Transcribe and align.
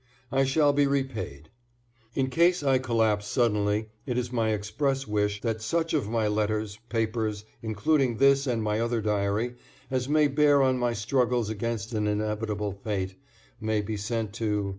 I 0.31 0.45
shall 0.45 0.73
be 0.73 0.87
repaid. 0.87 1.51
In 2.15 2.31
case 2.31 2.63
I 2.63 2.79
collapse 2.79 3.27
suddenly 3.27 3.89
it 4.07 4.17
is 4.17 4.31
my 4.31 4.49
express 4.49 5.07
wish 5.07 5.41
that 5.41 5.61
such 5.61 5.93
of 5.93 6.09
my 6.09 6.27
letters, 6.27 6.79
papers, 6.89 7.45
including 7.61 8.17
this 8.17 8.47
and 8.47 8.63
my 8.63 8.79
other 8.79 8.99
diary, 8.99 9.57
as 9.91 10.09
may 10.09 10.27
bear 10.27 10.63
on 10.63 10.79
my 10.79 10.93
struggles 10.93 11.51
against 11.51 11.93
an 11.93 12.07
inevitable 12.07 12.71
fate, 12.83 13.13
may 13.59 13.79
be 13.79 13.95
sent 13.95 14.33
to 14.33 14.69